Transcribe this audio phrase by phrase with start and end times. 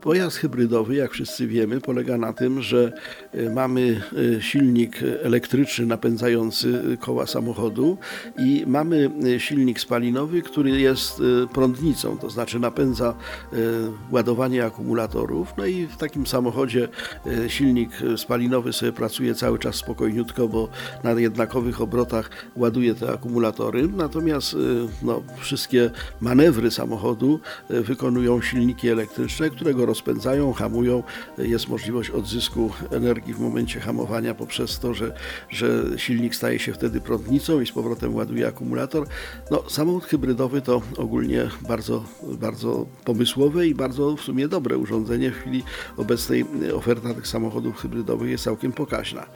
[0.00, 2.92] Pojazd hybrydowy, jak wszyscy wiemy, polega na tym, że
[3.32, 4.02] e, mamy
[4.36, 7.98] e, silnik elektryczny napędzający koła samochodu
[8.38, 11.22] i mamy e, silnik spalinowy, który jest
[11.54, 13.14] prądnicą, to znaczy napędza
[14.10, 15.54] ładowanie akumulatorów.
[15.58, 16.88] No i w takim samochodzie
[17.48, 20.68] silnik spalinowy sobie pracuje cały czas spokojniutko, bo
[21.04, 23.88] na jednakowych obrotach ładuje te akumulatory.
[23.88, 24.56] Natomiast
[25.02, 25.90] no, wszystkie
[26.20, 27.40] manewry samochodu
[27.70, 31.02] wykonują silniki elektryczne, którego rozpędzają, hamują.
[31.38, 35.14] Jest możliwość odzysku energii w momencie hamowania poprzez to, że,
[35.48, 39.06] że silnik staje się wtedy prądnicą i z powrotem ładuje akumulator.
[39.50, 45.30] No, samochód hybrydowy to ogólnie bardzo, bardzo pomysłowe i bardzo w sumie dobre urządzenie.
[45.30, 45.62] W chwili
[45.96, 46.44] obecnej
[46.74, 49.26] oferta tych samochodów hybrydowych jest całkiem pokaźna.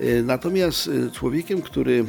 [0.00, 2.04] E, natomiast e, człowiekiem, który e,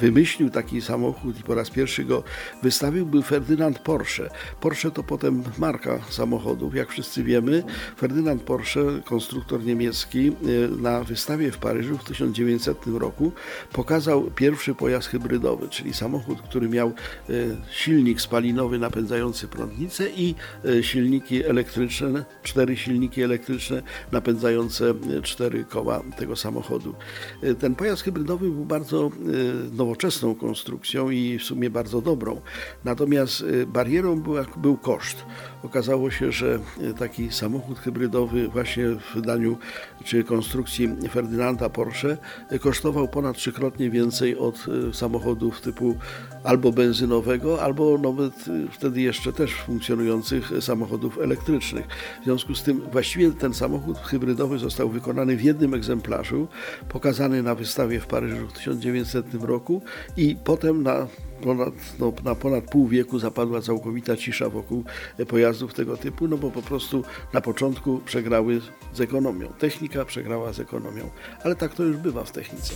[0.00, 2.22] wymyślił taki samochód i po raz pierwszy go
[2.62, 4.30] wystawił, był Ferdynand Porsche.
[4.60, 7.62] Porsche to potem marka samochodów, jak wszyscy wszyscy wiemy,
[7.96, 13.32] Ferdynand Porsche, konstruktor niemiecki, y, na wystawie w Paryżu w 1900 roku
[13.72, 16.92] pokazał pierwszy pojazd hybrydowy, czyli samochód, który miał
[17.30, 26.02] y, silnik spalinowy napędzający prądnicę i y, silniki elektryczne, cztery silniki elektryczne napędzające cztery koła
[26.16, 26.94] tego samochodu.
[27.58, 29.10] Ten pojazd hybrydowy był bardzo
[29.72, 32.40] nowoczesną konstrukcją i w sumie bardzo dobrą.
[32.84, 34.22] Natomiast barierą
[34.56, 35.24] był, koszt.
[35.62, 36.58] Okazało się, że
[37.08, 39.58] taki samochód hybrydowy właśnie w wydaniu
[40.04, 42.16] czy konstrukcji Ferdynanda Porsche
[42.60, 45.96] kosztował ponad trzykrotnie więcej od e, samochodów typu
[46.44, 51.86] albo benzynowego, albo nawet e, wtedy jeszcze też funkcjonujących samochodów elektrycznych.
[52.20, 56.48] W związku z tym właściwie ten samochód hybrydowy został wykonany w jednym egzemplarzu,
[56.88, 59.82] pokazany na wystawie w Paryżu w 1900 roku
[60.16, 61.06] i potem na
[61.42, 64.84] ponad, no, na ponad pół wieku zapadła całkowita cisza wokół
[65.28, 68.60] pojazdów tego typu, no bo po prostu na początku przegrały
[68.94, 69.48] z ekonomią.
[69.58, 71.10] Technika przegrała z ekonomią,
[71.44, 72.74] ale tak to już bywa w technice.